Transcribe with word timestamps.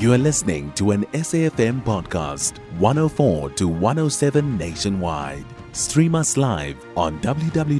You 0.00 0.14
are 0.14 0.18
listening 0.18 0.72
to 0.76 0.92
an 0.92 1.04
SAFM 1.12 1.82
podcast, 1.84 2.56
104 2.78 3.50
to 3.50 3.68
107 3.68 4.56
nationwide. 4.56 5.44
Stream 5.72 6.14
us 6.14 6.38
live 6.38 6.82
on 6.96 7.20
www.safm.co.za 7.20 7.74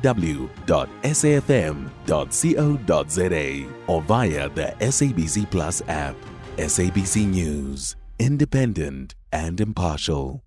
or 3.86 4.02
via 4.02 4.48
the 4.50 4.74
SABC 4.80 5.50
Plus 5.50 5.80
app. 5.88 6.14
SABC 6.58 7.26
News, 7.26 7.96
independent 8.18 9.14
and 9.32 9.58
impartial. 9.58 10.42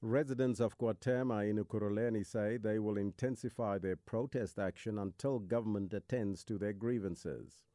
Residents 0.00 0.60
of 0.60 0.78
Kwa-Thema 0.78 1.44
in 1.44 1.58
Ekurhuleni 1.62 2.24
say 2.24 2.56
they 2.56 2.78
will 2.78 2.96
intensify 2.96 3.76
their 3.76 3.96
protest 3.96 4.58
action 4.58 4.98
until 4.98 5.40
government 5.40 5.92
attends 5.92 6.42
to 6.44 6.56
their 6.56 6.72
grievances. 6.72 7.67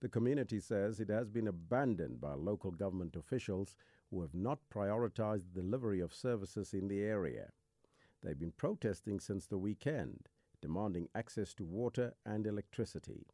The 0.00 0.08
community 0.08 0.60
says 0.60 1.00
it 1.00 1.08
has 1.08 1.30
been 1.30 1.48
abandoned 1.48 2.20
by 2.20 2.34
local 2.34 2.70
government 2.70 3.16
officials 3.16 3.74
who 4.10 4.20
have 4.22 4.34
not 4.34 4.58
prioritized 4.72 5.54
the 5.54 5.62
delivery 5.62 6.00
of 6.00 6.12
services 6.12 6.74
in 6.74 6.88
the 6.88 7.00
area. 7.00 7.50
They've 8.22 8.38
been 8.38 8.52
protesting 8.52 9.20
since 9.20 9.46
the 9.46 9.58
weekend, 9.58 10.28
demanding 10.60 11.08
access 11.14 11.54
to 11.54 11.64
water 11.64 12.14
and 12.24 12.46
electricity. 12.46 13.26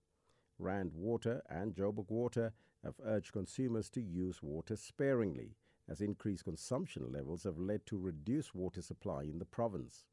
Rand 0.58 0.92
Water 0.94 1.42
and 1.48 1.74
Joburg 1.74 2.10
Water 2.10 2.52
have 2.84 3.00
urged 3.04 3.32
consumers 3.32 3.88
to 3.90 4.00
use 4.00 4.42
water 4.42 4.76
sparingly, 4.76 5.56
as 5.88 6.00
increased 6.00 6.44
consumption 6.44 7.10
levels 7.10 7.44
have 7.44 7.58
led 7.58 7.86
to 7.86 7.98
reduced 7.98 8.54
water 8.54 8.82
supply 8.82 9.22
in 9.22 9.38
the 9.38 9.44
province. 9.44 10.04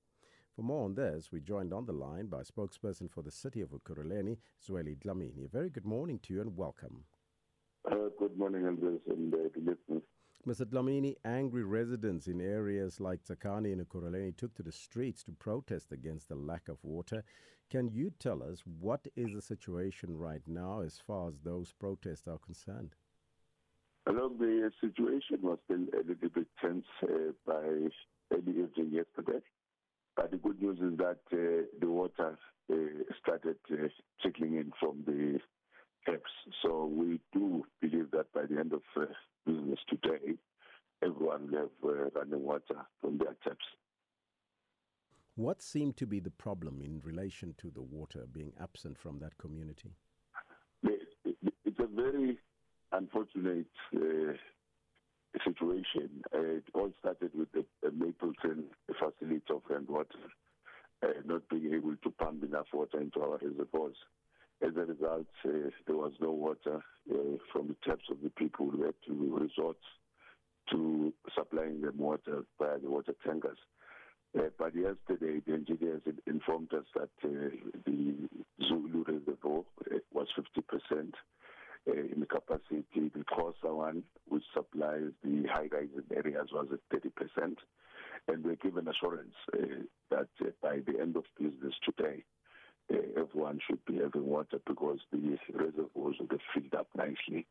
For 0.58 0.64
more 0.64 0.86
on 0.86 0.96
this, 0.96 1.32
we 1.32 1.40
joined 1.40 1.72
on 1.72 1.86
the 1.86 1.94
line 1.94 2.26
by 2.26 2.42
spokesperson 2.42 3.12
for 3.12 3.22
the 3.22 3.30
city 3.30 3.62
of 3.62 3.70
Ekurhuleni, 3.70 4.40
Zweli 4.60 4.98
Dlamini. 4.98 5.46
A 5.46 5.50
very 5.50 5.70
good 5.70 5.86
morning 5.86 6.20
to 6.24 6.34
you 6.34 6.42
and 6.42 6.58
welcome. 6.58 7.04
Uh, 7.86 8.10
good 8.18 8.36
morning, 8.36 8.66
Andres, 8.66 9.02
and 9.08 9.32
uh, 9.32 9.38
listeners. 9.56 10.02
Mr. 10.48 10.66
Dlamini, 10.66 11.14
angry 11.26 11.64
residents 11.64 12.26
in 12.26 12.42
areas 12.42 13.00
like 13.00 13.24
Tsakane 13.24 13.72
and 13.72 13.88
Ekurhuleni 13.88 14.36
took 14.36 14.56
to 14.56 14.64
the 14.64 14.72
streets 14.72 15.24
to 15.26 15.32
protest 15.32 15.92
against 15.92 16.28
the 16.28 16.36
lack 16.36 16.70
of 16.70 16.80
water. 16.82 17.24
Can 17.70 17.88
you 17.90 18.12
tell 18.20 18.42
us 18.42 18.64
what 18.80 19.08
is 19.16 19.36
the 19.36 19.44
situation 19.44 20.18
right 20.18 20.42
now 20.48 20.82
as 20.82 21.00
far 21.06 21.28
as 21.28 21.36
those 21.44 21.72
protests 21.72 22.28
are 22.28 22.40
concerned? 22.40 22.96
Hello, 24.08 24.28
the 24.30 24.72
situation 24.82 25.38
was 25.44 25.60
still 25.66 25.86
a 25.94 26.02
little 26.02 26.30
bit 26.34 26.48
tense 26.60 26.86
uh, 27.04 27.34
by 27.46 27.62
early 28.32 28.64
evening 28.64 28.90
yesterday. 28.92 29.40
But 30.18 30.32
the 30.32 30.38
good 30.38 30.60
news 30.60 30.80
is 30.80 30.98
that 30.98 31.20
uh, 31.32 31.68
the 31.80 31.88
water 31.88 32.40
uh, 32.74 32.76
started 33.66 33.86
uh, 33.86 33.90
trickling 34.22 34.56
in 34.56 34.72
from 34.80 35.04
the 35.06 35.40
taps. 36.06 36.32
So 36.62 36.86
we 36.86 37.20
do 37.34 37.66
believe 37.82 38.12
that 38.12 38.32
by 38.34 38.46
the 38.50 38.60
end 38.60 38.74
of 38.74 38.82
uh, 38.96 39.06
business 39.46 39.80
today, 39.90 40.36
everyone 41.04 41.52
will 41.52 41.60
have 41.60 41.70
uh, 42.16 42.20
running 42.20 42.44
water 42.44 42.86
from 43.02 43.18
their 43.18 43.36
taps. 43.44 43.66
What 45.36 45.62
seemed 45.62 45.98
to 45.98 46.08
be 46.08 46.20
the 46.20 46.32
problem 46.32 46.82
in 46.82 47.00
relation 47.04 47.54
to 47.60 47.70
the 47.70 47.82
water 47.82 48.26
being 48.32 48.54
absent 48.60 48.98
from 48.98 49.20
that 49.20 49.38
community? 49.38 49.92
It's 50.84 51.80
a 51.80 51.88
very 51.88 52.40
unfortunate 52.92 53.68
uh, 53.96 54.34
situation. 55.44 56.24
Uh, 56.34 56.58
it 56.58 56.64
started 57.00 57.32
with 57.36 57.52
the, 57.52 57.66
the 57.84 57.92
Mapleton 57.92 58.64
facility 59.00 59.44
of 59.52 59.62
Rand 59.70 59.88
Water 59.88 60.18
uh, 61.04 61.08
not 61.26 61.48
being 61.50 61.74
able 61.74 61.96
to 62.04 62.10
pump 62.12 62.42
enough 62.68 62.90
water 62.92 63.02
into 63.02 63.22
our 63.22 63.38
reservoirs. 63.42 63.96
As 64.62 64.76
a 64.76 64.86
result, 64.86 65.28
uh, 65.46 65.70
there 65.86 65.96
was 65.96 66.14
no 66.20 66.32
water 66.32 66.82
uh, 67.12 67.38
from 67.52 67.68
the 67.68 67.76
taps 67.86 68.06
of 68.10 68.18
the 68.24 68.30
people 68.32 68.70
who 68.70 68.84
had 68.84 68.96
to 69.08 69.40
resort 69.40 69.78
to 70.72 71.14
supplying 71.36 71.82
them 71.82 71.98
water 71.98 72.44
via 72.60 72.80
the 72.80 72.90
water 72.90 73.14
tankers. 73.26 73.58
Uh, 74.38 74.50
but 74.58 74.76
yesterday, 74.76 75.42
the 75.46 75.54
engineers 75.54 76.02
informed 76.26 76.74
us 76.74 76.84
that 76.96 77.10
uh, 77.24 77.50
the 77.86 78.16
Zulu 78.68 79.04
reservoir 79.08 79.64
uh, 79.92 79.98
was 80.12 80.28
50% 80.38 81.14
uh, 81.88 81.92
in 81.94 82.26
capacity. 82.30 82.84
The 82.94 83.24
Xhosa 83.24 83.76
one, 83.76 84.04
which 84.28 84.44
supplies 84.54 85.12
the 85.24 85.46
high-rising 85.50 86.04
areas, 86.16 86.50
was 86.52 86.68
at 86.74 87.00
30%. 87.02 87.56
And 88.28 88.44
we're 88.44 88.56
given 88.56 88.88
assurance 88.88 89.36
that 90.10 90.28
by 90.62 90.80
the 90.86 91.00
end 91.00 91.16
of 91.16 91.24
business 91.40 91.74
today, 91.86 92.24
everyone 92.90 93.60
should 93.68 93.84
be 93.86 93.98
having 93.98 94.26
water 94.26 94.60
because 94.66 95.00
the 95.12 95.38
reservoirs 95.54 96.16
will 96.20 96.28
get 96.28 96.42
filled 96.54 96.74
up 96.74 96.88
nicely. 96.96 97.46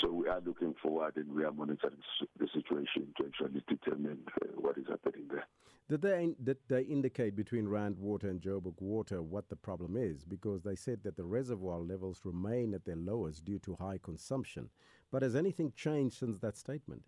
So 0.00 0.10
we 0.10 0.28
are 0.28 0.40
looking 0.40 0.74
forward 0.82 1.16
and 1.16 1.32
we 1.32 1.44
are 1.44 1.52
monitoring 1.52 1.98
the 2.38 2.48
situation 2.52 3.12
to 3.18 3.26
actually 3.26 3.62
determine 3.68 4.18
uh, 4.42 4.46
what 4.56 4.78
is 4.78 4.86
happening 4.88 5.28
there. 5.30 5.46
Did 5.88 6.00
they, 6.00 6.34
did 6.42 6.56
they 6.68 6.82
indicate 6.82 7.36
between 7.36 7.68
Rand 7.68 7.98
Water 7.98 8.30
and 8.30 8.40
Joburg 8.40 8.80
Water 8.80 9.22
what 9.22 9.48
the 9.50 9.56
problem 9.56 9.96
is? 9.96 10.24
Because 10.24 10.62
they 10.62 10.74
said 10.74 11.00
that 11.04 11.16
the 11.16 11.24
reservoir 11.24 11.80
levels 11.80 12.20
remain 12.24 12.72
at 12.72 12.84
their 12.84 12.96
lowest 12.96 13.44
due 13.44 13.58
to 13.60 13.76
high 13.78 13.98
consumption. 14.02 14.70
But 15.10 15.22
has 15.22 15.36
anything 15.36 15.72
changed 15.76 16.18
since 16.18 16.38
that 16.38 16.56
statement? 16.56 17.02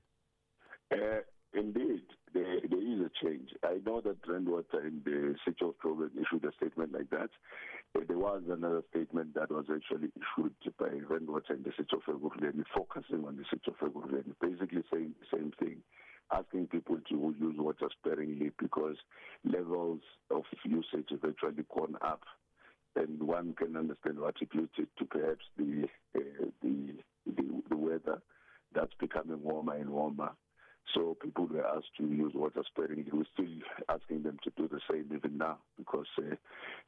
Uh, 0.93 1.21
indeed, 1.55 2.03
there, 2.35 2.61
there 2.69 2.83
is 2.83 3.01
a 3.01 3.11
change. 3.25 3.51
I 3.63 3.79
know 3.87 4.01
that 4.01 4.17
Rand 4.27 4.49
Water 4.49 4.85
in 4.87 5.01
the 5.05 5.35
city 5.45 5.65
of 5.65 5.75
Joburg 5.83 6.11
issued 6.15 6.45
a 6.45 6.53
statement 6.57 6.93
like 6.93 7.11
that. 7.11 7.31
There 7.95 8.19
was 8.19 8.43
another 8.51 8.83
statement 8.91 9.35
that 9.35 9.51
was 9.51 9.67
actually 9.73 10.11
issued 10.17 10.55
by 10.79 10.89
Rand 11.09 11.29
Water 11.29 11.55
in 11.55 11.63
the 11.63 11.73
city 11.77 11.95
of 11.95 12.03
Ekurhuleni, 12.03 12.65
focusing 12.75 13.25
on 13.25 13.37
the 13.37 13.45
city 13.49 13.71
of 13.71 13.79
Ekurhuleni, 13.79 14.35
basically 14.41 14.83
saying 14.93 15.15
the 15.21 15.39
same 15.39 15.53
thing 15.59 15.77
asking 16.33 16.67
people 16.67 16.97
to 17.09 17.35
use 17.39 17.55
water 17.59 17.89
sparingly 17.99 18.51
because 18.59 18.97
levels 19.45 20.01
of 20.31 20.43
usage 20.65 21.09
have 21.11 21.25
actually 21.29 21.65
gone 21.75 21.97
up. 22.03 22.23
And 22.97 23.23
one 23.23 23.55
can 23.55 23.77
understand 23.77 24.19
what 24.21 24.37
attributed 24.41 24.89
to 24.99 25.05
perhaps 25.05 25.45
the, 25.59 25.89
uh, 26.17 26.47
the, 26.63 26.95
the, 27.27 27.63
the 27.69 27.77
weather 27.77 28.23
that's 28.75 28.95
becoming 29.01 29.43
warmer 29.43 29.75
and 29.75 29.91
warmer. 29.91 30.31
So 30.93 31.17
people 31.21 31.47
were 31.47 31.67
asked 31.67 31.97
to 31.99 32.07
use 32.07 32.33
water 32.35 32.63
sparingly. 32.67 33.11
We're 33.13 33.25
still 33.33 33.47
asking 33.89 34.23
them 34.23 34.39
to 34.45 34.53
do 34.57 34.69
the 34.69 34.81
same 34.91 35.11
even 35.15 35.39
now 35.39 35.59
because 35.79 36.07
uh, 36.19 36.37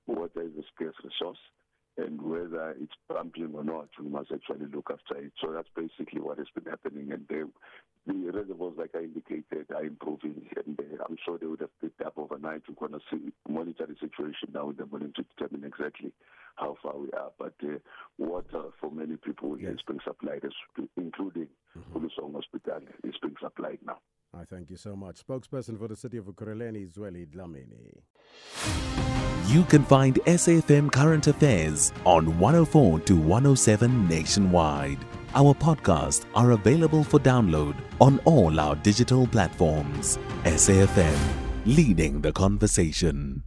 water 0.07 0.43
is 0.43 0.53
a 0.59 0.65
scarce 0.75 0.95
resource 1.03 1.39
and 1.99 2.21
whether 2.21 2.75
it's 2.79 2.93
pumping 3.09 3.53
or 3.55 3.65
not, 3.65 3.89
we 3.99 4.09
must 4.09 4.31
actually 4.31 4.67
look 4.73 4.91
after 4.91 5.21
it. 5.21 5.33
So 5.41 5.53
that's 5.53 5.69
basically 5.75 6.21
what 6.21 6.39
has 6.39 6.47
been 6.55 6.71
happening. 6.71 7.13
And 7.13 7.27
the, 7.29 7.49
the 8.07 8.33
reservoirs, 8.33 8.75
like 8.77 8.91
I 8.95 9.05
indicated, 9.05 9.67
are 9.75 9.85
improving, 9.85 10.47
and 10.65 10.79
uh, 10.79 11.05
I'm 11.09 11.17
sure 11.25 11.39
they 11.39 11.47
would 11.47 11.61
have 11.61 11.81
picked 11.81 12.03
up 12.03 12.15
overnight. 12.19 12.63
We're 12.69 12.89
going 12.89 13.01
to 13.01 13.07
see, 13.11 13.33
monitor 13.49 13.87
the 13.87 13.95
situation 13.95 14.51
now 14.53 14.71
in 14.71 14.77
the 14.77 14.87
morning 14.87 15.13
to 15.17 15.25
determine 15.37 15.67
exactly 15.67 16.13
how 16.57 16.77
far 16.83 16.99
we 16.99 17.11
are. 17.13 17.31
But 17.39 17.55
uh, 17.63 17.79
water 18.19 18.65
for 18.81 18.91
many 18.91 19.17
people 19.17 19.59
yes. 19.59 19.75
is 19.75 19.81
being 19.87 20.01
supplied, 20.05 20.43
including 20.97 21.49
is 23.59 23.65
being 23.65 23.79
now. 23.87 23.99
I 24.35 24.45
thank 24.45 24.71
you 24.71 24.77
so 24.77 24.95
much. 24.95 25.27
Spokesperson 25.27 25.79
for 25.79 25.89
the 25.89 25.97
city 25.97 26.19
of 26.19 26.27
Ekurhuleni, 26.27 26.93
Zweli 26.93 27.27
Dlamini. 27.27 28.03
You 29.49 29.63
can 29.65 29.85
find 29.85 30.17
SAFM 30.27 30.91
Current 30.91 31.29
Affairs 31.29 31.93
on 32.05 32.39
104 32.39 33.01
to 33.01 33.17
107 33.17 34.09
nationwide. 34.09 34.99
Our 35.35 35.55
podcasts 35.55 36.25
are 36.35 36.53
available 36.53 37.05
for 37.05 37.21
download 37.21 37.77
on 38.01 38.19
all 38.25 38.59
our 38.59 38.75
digital 38.77 39.27
platforms. 39.27 40.19
SAFM, 40.45 41.19
leading 41.65 42.21
the 42.21 42.33
conversation. 42.33 43.43